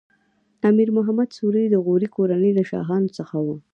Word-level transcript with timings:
امیر 0.69 0.89
محمد 0.97 1.29
سوري 1.37 1.63
د 1.69 1.75
غوري 1.85 2.07
کورنۍ 2.15 2.51
له 2.57 2.63
شاهانو 2.71 3.09
څخه 3.17 3.35
و. 3.45 3.47